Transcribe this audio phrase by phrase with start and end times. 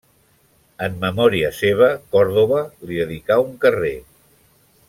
[0.85, 3.97] En memòria seva, Còrdova li dedicà un carrer.